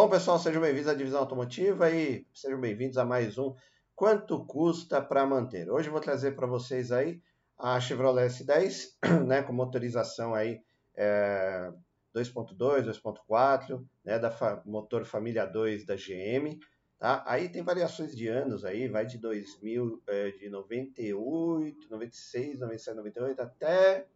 [0.00, 3.54] Bom, pessoal, sejam bem-vindos à Divisão Automotiva e sejam bem-vindos a mais um
[3.94, 5.70] Quanto Custa para Manter.
[5.70, 7.20] Hoje eu vou trazer para vocês aí
[7.58, 8.94] a Chevrolet S10,
[9.28, 10.62] né, com motorização aí
[10.96, 11.70] é,
[12.16, 16.58] 2.2, 2.4, né, da fa motor família 2 da GM,
[16.98, 17.22] tá?
[17.26, 23.42] Aí tem variações de anos aí, vai de 2000, é, de 98, 96, 97, 98
[23.42, 24.06] até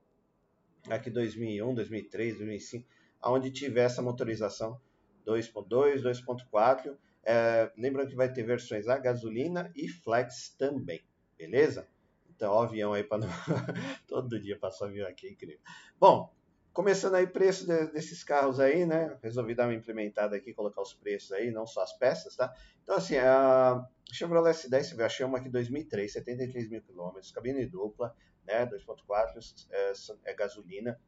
[0.89, 2.89] aqui 2001, 2003, 2005,
[3.21, 4.81] aonde tiver essa motorização
[5.27, 6.97] 2.2, 2.4.
[7.25, 11.03] É, lembrando que vai ter versões a gasolina e flex também,
[11.39, 11.89] beleza?
[12.29, 13.29] Então, ó, avião aí para não...
[14.07, 15.61] todo dia passar avião aqui, incrível.
[15.99, 16.35] Bom,
[16.73, 19.17] começando aí preço de, desses carros aí, né?
[19.23, 22.53] Resolvi dar uma implementada aqui, colocar os preços aí, não só as peças, tá?
[22.83, 27.65] Então, assim, a Chevrolet S10, você vê, achei uma aqui 2003, 73 mil quilômetros, cabine
[27.65, 28.67] dupla, né?
[28.67, 29.93] 2.4, é,
[30.31, 31.01] é gasolina,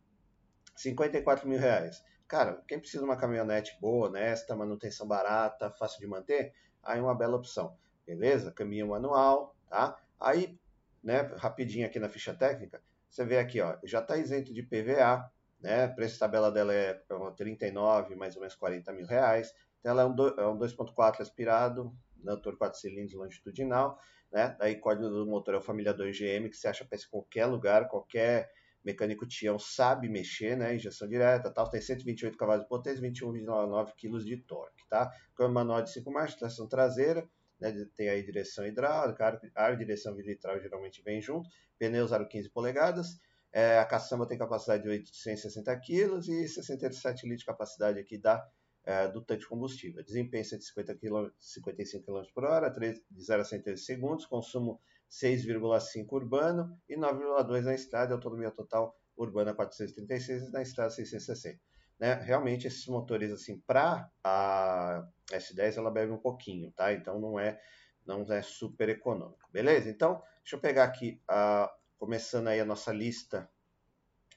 [0.77, 2.03] 54 mil reais.
[2.29, 7.03] Cara, quem precisa de uma caminhonete boa, honesta, manutenção barata, fácil de manter, aí é
[7.03, 8.53] uma bela opção, beleza?
[8.53, 9.97] Caminhão manual, tá?
[10.19, 10.59] Aí,
[11.03, 15.31] né, rapidinho aqui na ficha técnica, você vê aqui, ó, já está isento de PVA,
[15.61, 15.89] né?
[15.89, 17.01] Preço tabela dela é
[17.37, 19.55] 39, mais ou menos 40 mil reais.
[19.81, 20.11] Então ela é um,
[20.53, 23.99] um 2.4 aspirado, motor 4 cilindros longitudinal,
[24.33, 24.57] né?
[24.61, 27.89] Aí código do motor é o família 2 GM, que você acha para qualquer lugar,
[27.89, 28.51] qualquer
[28.87, 30.77] mecânico Tião sabe mexer, né?
[30.77, 35.12] Injeção direta, tal, tem 128 cavalos de potência, 21,9 kg de torque, tá?
[35.37, 37.29] Com manual de 5 marchas, tração traseira,
[37.61, 37.75] né?
[37.97, 43.19] Tem aí direção hidráulica, ar, ar direção vitral geralmente vem junto, pneus aro 15 polegadas,
[43.53, 48.47] é, a caçamba tem capacidade de 860 kg e 67 litros de capacidade aqui da
[48.84, 50.05] é, do tanque de combustível.
[50.05, 56.06] Desempenho 150 km, 55 km por hora, 3, de 0 a 113 segundos, consumo 6,5
[56.12, 61.58] urbano e 9,2 na estrada, autonomia total urbana 436 e na estrada 660.
[61.98, 62.14] Né?
[62.14, 66.92] Realmente esses motores assim para a S10 ela bebe um pouquinho, tá?
[66.92, 67.58] Então não é
[68.05, 69.89] não é super econômico, beleza?
[69.89, 71.68] Então deixa eu pegar aqui uh,
[71.98, 73.50] começando aí a nossa lista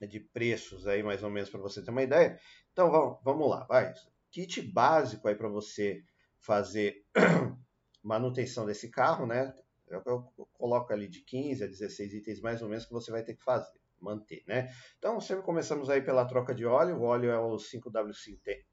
[0.08, 2.40] de preços aí mais ou menos para você ter uma ideia.
[2.72, 3.94] Então vamos, vamos lá, vai.
[4.32, 6.04] Kit básico aí para você
[6.40, 7.06] fazer
[8.02, 9.54] manutenção desse carro, né?
[9.90, 13.24] Eu, eu, coloco ali de 15 a 16 itens mais ou menos que você vai
[13.24, 14.70] ter que fazer, manter, né?
[14.98, 16.98] Então, sempre começamos aí pela troca de óleo.
[16.98, 18.12] O óleo é o 5W,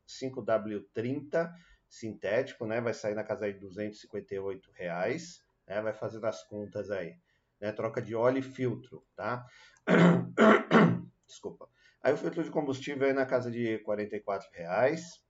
[0.06, 1.52] 5W30
[1.88, 2.80] sintético, né?
[2.80, 5.80] Vai sair na casa de 258 reais, né?
[5.80, 7.16] Vai fazendo as contas aí,
[7.60, 7.72] né?
[7.72, 9.44] Troca de óleo e filtro, tá?
[11.26, 11.68] Desculpa.
[12.02, 15.20] Aí o filtro de combustível aí na casa de 44 reais.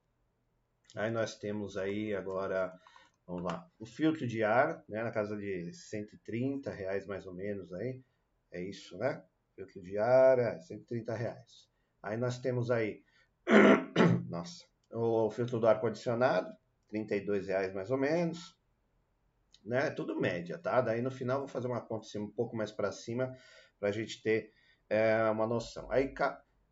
[0.95, 2.73] Aí nós temos aí agora
[3.27, 3.69] Vamos lá.
[3.79, 8.03] O filtro de ar, né, na casa de 130 reais mais ou menos aí.
[8.53, 9.23] É isso, né?
[9.55, 11.69] Filtro de ar, é 130 reais.
[12.03, 13.03] Aí nós temos aí,
[14.31, 16.55] nossa, o filtro do ar condicionado,
[16.89, 18.57] 32 reais mais ou menos.
[19.65, 19.91] Né?
[19.91, 20.81] Tudo média, tá?
[20.81, 23.37] Daí no final vou fazer uma conta assim, um pouco mais para cima
[23.81, 24.53] para a gente ter
[24.89, 25.91] é, uma noção.
[25.91, 26.15] Aí,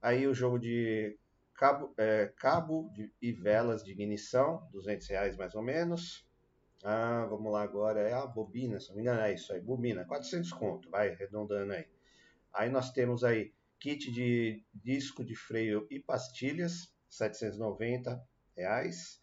[0.01, 1.19] aí o jogo de
[1.55, 6.25] cabo, é, cabo de, e velas de ignição, 200 reais mais ou menos.
[6.87, 10.05] Ah, vamos lá agora, é a bobina, se não me engano, é isso aí, bobina,
[10.05, 11.87] 400 conto, vai, arredondando aí.
[12.53, 18.23] Aí nós temos aí kit de disco de freio e pastilhas, 790
[18.55, 19.19] reais.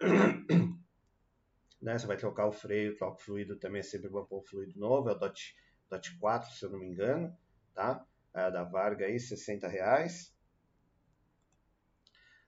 [1.80, 4.76] né, você vai trocar o freio, troca o fluido também, é sempre bom pôr fluido
[4.76, 5.54] novo, é o DOT,
[5.88, 7.32] DOT 4, se eu não me engano,
[7.74, 8.04] tá?
[8.34, 10.34] É da Varga aí, 60 reais.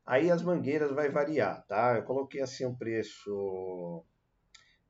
[0.05, 1.95] Aí as mangueiras vai variar, tá?
[1.95, 4.05] Eu coloquei assim um preço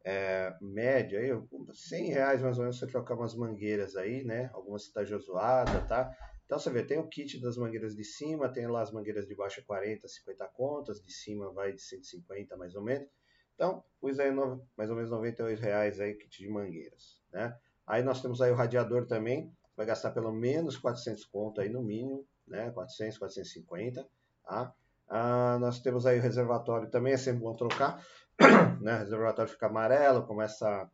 [0.05, 1.31] é, média, aí,
[1.73, 4.51] 100 reais mais ou menos você trocar umas mangueiras aí, né?
[4.53, 6.11] Algumas está zoada, tá?
[6.47, 9.35] Então você vê, tem o kit das mangueiras de cima, tem lá as mangueiras de
[9.35, 13.09] baixo 40, 50 contas, de cima vai de 150 mais ou menos.
[13.55, 17.57] Então, pus aí no, mais ou menos 98 reais aí kit de mangueiras, né?
[17.87, 21.83] Aí nós temos aí o radiador também, vai gastar pelo menos 400 conto aí no
[21.83, 22.71] mínimo, né?
[22.71, 24.09] 400, 450,
[24.45, 24.75] tá?
[25.11, 28.01] Ah, nós temos aí o reservatório também, é sempre bom trocar.
[28.81, 28.95] né?
[28.95, 30.89] O reservatório fica amarelo, começa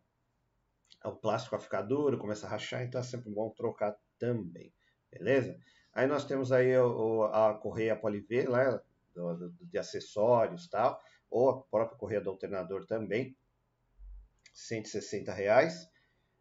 [1.05, 4.73] o plástico a ficar duro, começa a rachar, então é sempre bom trocar também,
[5.11, 5.57] beleza?
[5.93, 8.81] Aí nós temos aí o, a correia Poliv, né?
[9.15, 13.37] Do, do, de acessórios tal, ou a própria correia do alternador também,
[14.53, 15.91] 160 reais.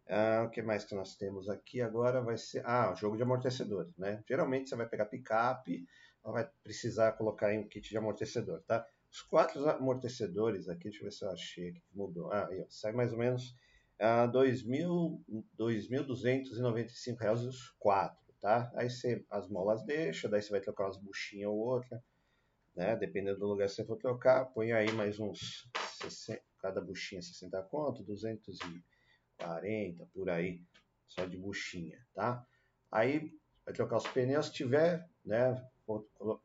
[0.07, 3.97] Ah, o que mais que nós temos aqui agora vai ser ah, jogo de amortecedores,
[3.97, 4.23] né?
[4.27, 5.85] Geralmente você vai pegar picape,
[6.33, 8.85] vai precisar colocar em um kit de amortecedor, tá?
[9.11, 12.31] Os quatro amortecedores aqui, deixa eu ver se eu achei aqui que mudou.
[12.31, 13.55] Ah, aí, ó, sai mais ou menos
[13.99, 18.71] ah, 2.295 reais os quatro, tá?
[18.75, 22.03] Aí você as molas deixa, daí você vai trocar umas buchinhas ou outra.
[22.75, 22.95] né?
[22.95, 25.69] Dependendo do lugar que você for trocar, põe aí mais uns
[25.99, 30.61] 60, cada buchinha 60 conto, 240 por aí,
[31.07, 32.45] só de buchinha, tá?
[32.91, 33.31] Aí
[33.65, 35.61] vai trocar os pneus, se tiver, né?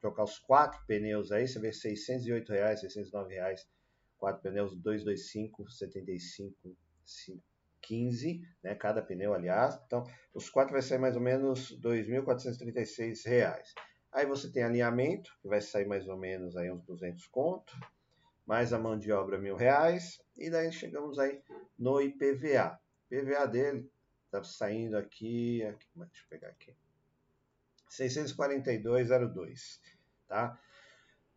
[0.01, 3.67] Trocar os quatro pneus aí, você vê 608 reais, 609 reais,
[4.19, 6.77] quatro pneus 225, 75,
[7.81, 8.75] 15, né?
[8.75, 9.81] Cada pneu, aliás.
[9.87, 10.05] Então,
[10.35, 13.75] os quatro vai sair mais ou menos 2.436 reais.
[14.13, 17.73] Aí você tem alinhamento, que vai sair mais ou menos aí uns 200 conto,
[18.45, 21.41] mais a mão de obra mil reais, e daí chegamos aí
[21.79, 22.79] no IPVA.
[23.11, 23.91] IPVA dele
[24.25, 26.75] está saindo aqui, aqui, deixa eu pegar aqui,
[27.91, 29.81] 642,02,
[30.29, 30.59] tá?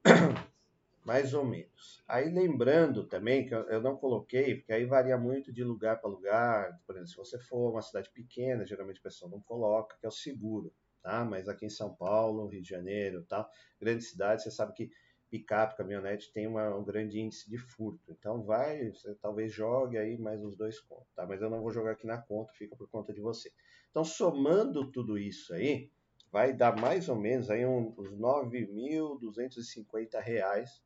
[1.03, 2.01] mais ou menos.
[2.07, 6.79] Aí lembrando também que eu não coloquei, porque aí varia muito de lugar para lugar.
[6.85, 10.09] Por exemplo, se você for uma cidade pequena, geralmente a pessoa não coloca, que é
[10.09, 10.73] o seguro
[11.03, 11.25] tá?
[11.25, 13.47] Mas aqui em São Paulo, Rio de Janeiro, tal,
[13.79, 14.89] grandes cidades, você sabe que
[15.29, 18.11] picape, caminhonete tem uma, um grande índice de furto.
[18.11, 21.27] Então vai, você talvez jogue aí mais uns dois contos, tá?
[21.27, 23.51] Mas eu não vou jogar aqui na conta, fica por conta de você.
[23.91, 25.91] Então somando tudo isso aí,
[26.33, 30.83] vai dar mais ou menos aí uns 9.250 reais,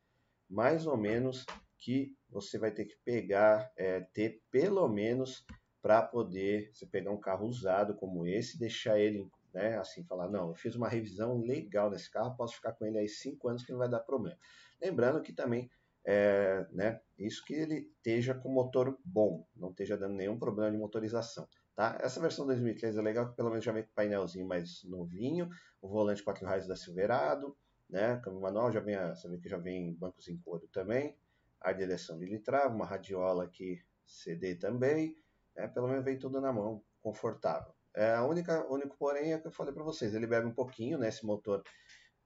[0.49, 1.45] mais ou menos,
[1.79, 5.45] que você vai ter que pegar, é, ter pelo menos
[5.81, 9.77] para poder você pegar um carro usado como esse, deixar ele né?
[9.77, 13.07] Assim, falar, não, eu fiz uma revisão legal nesse carro, posso ficar com ele aí
[13.07, 14.37] cinco anos que não vai dar problema.
[14.79, 15.71] Lembrando que também,
[16.05, 20.77] é, né, isso que ele esteja com motor bom, não esteja dando nenhum problema de
[20.77, 21.47] motorização.
[21.77, 21.95] Tá?
[22.01, 25.47] Essa versão 2013 é legal, pelo menos já vem com painelzinho mais novinho,
[25.79, 27.55] o volante 4 raios da Silverado,
[27.87, 28.19] né?
[28.23, 31.15] Câmbio manual já vem, a, você vê que já vem bancos em couro também,
[31.61, 35.15] a direção de litrava, uma radiola aqui CD também,
[35.55, 35.67] né?
[35.67, 37.71] pelo menos vem tudo na mão, confortável.
[37.95, 40.97] É, a única, único porém é que eu falei para vocês, ele bebe um pouquinho,
[40.97, 41.09] né?
[41.09, 41.63] Esse motor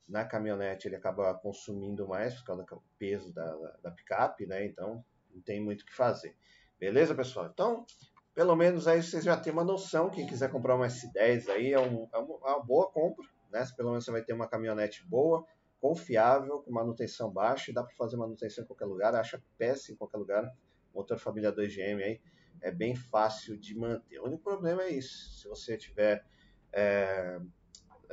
[0.08, 4.66] na caminhonete ele acaba consumindo mais por causa do peso da, da, da picape, né?
[4.66, 6.38] Então não tem muito o que fazer.
[6.80, 7.48] Beleza, pessoal?
[7.48, 7.86] Então,
[8.34, 10.10] pelo menos aí vocês já têm uma noção.
[10.10, 13.66] Quem quiser comprar uma S10 aí é, um, é uma boa compra, né?
[13.76, 15.46] Pelo menos você vai ter uma caminhonete boa,
[15.80, 19.96] confiável, com manutenção baixa, e dá para fazer manutenção em qualquer lugar, acha peça em
[19.96, 20.50] qualquer lugar.
[20.94, 22.22] Motor família 2GM aí
[22.62, 24.20] é bem fácil de manter.
[24.20, 25.40] O único problema é isso.
[25.40, 26.24] Se você tiver
[26.72, 27.40] é,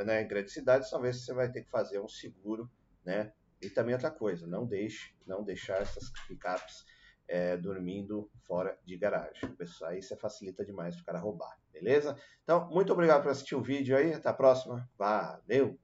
[0.04, 2.70] né, em grandes cidades, talvez você vai ter que fazer um seguro,
[3.04, 3.32] né?
[3.60, 6.84] E também outra coisa, não deixe, não deixar essas picapes
[7.28, 9.48] é, dormindo fora de garagem.
[9.56, 12.16] Pessoal, isso facilita demais para o cara roubar, beleza?
[12.42, 15.78] Então, muito obrigado por assistir o vídeo aí, até a próxima, valeu!